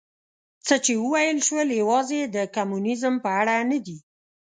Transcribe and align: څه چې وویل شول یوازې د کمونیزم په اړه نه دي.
څه 0.65 0.75
چې 0.85 0.93
وویل 1.03 1.39
شول 1.47 1.69
یوازې 1.81 2.19
د 2.35 2.37
کمونیزم 2.55 3.13
په 3.23 3.29
اړه 3.39 3.55
نه 3.71 3.79
دي. 3.85 3.97